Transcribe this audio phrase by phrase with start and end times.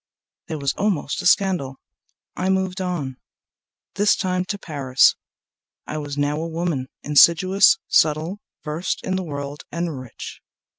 [0.47, 1.79] )There was almost a scandal.
[2.35, 3.17] I moved on,
[3.93, 5.15] This time to Paris.
[5.85, 10.41] I was now a woman, Insidious, subtle, versed in the world and rich.